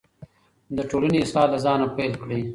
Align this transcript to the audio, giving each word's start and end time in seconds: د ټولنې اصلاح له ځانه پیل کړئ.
د 0.75 0.77
ټولنې 0.89 1.17
اصلاح 1.21 1.45
له 1.51 1.57
ځانه 1.65 1.85
پیل 1.95 2.13
کړئ. 2.21 2.41